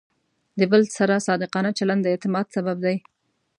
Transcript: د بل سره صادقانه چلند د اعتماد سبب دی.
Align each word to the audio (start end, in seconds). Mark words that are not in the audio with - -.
د 0.59 0.61
بل 0.71 0.81
سره 0.97 1.23
صادقانه 1.27 1.71
چلند 1.77 2.01
د 2.03 2.07
اعتماد 2.13 2.45
سبب 2.55 2.77
دی. 2.85 2.95